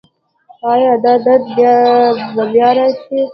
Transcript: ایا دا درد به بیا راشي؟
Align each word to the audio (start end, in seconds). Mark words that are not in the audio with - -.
ایا 0.71 0.93
دا 1.03 1.13
درد 1.25 1.43
به 2.35 2.43
بیا 2.53 2.69
راشي؟ 2.77 3.19